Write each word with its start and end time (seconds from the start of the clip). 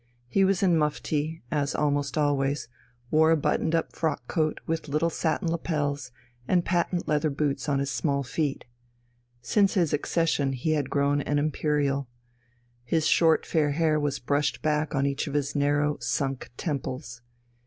He 0.27 0.43
was 0.43 0.63
in 0.63 0.79
mufti, 0.79 1.43
as 1.51 1.75
almost 1.75 2.17
always, 2.17 2.67
wore 3.11 3.29
a 3.29 3.37
buttoned 3.37 3.75
up 3.75 3.93
frock 3.95 4.27
coat 4.27 4.59
with 4.65 4.87
little 4.87 5.11
satin 5.11 5.47
lapels, 5.51 6.11
and 6.47 6.65
patent 6.65 7.07
leather 7.07 7.29
boots 7.29 7.69
on 7.69 7.77
his 7.77 7.91
small 7.91 8.23
feet. 8.23 8.65
Since 9.43 9.75
his 9.75 9.93
accession 9.93 10.53
he 10.53 10.71
had 10.71 10.89
grown 10.89 11.21
an 11.21 11.37
imperial. 11.37 12.07
His 12.83 13.05
short 13.05 13.45
fair 13.45 13.73
hair 13.73 13.99
was 13.99 14.17
brushed 14.17 14.63
back 14.63 14.95
on 14.95 15.05
each 15.05 15.27
of 15.27 15.35
his 15.35 15.55
narrow, 15.55 15.99
sunk 15.99 16.49
temples. 16.57 17.21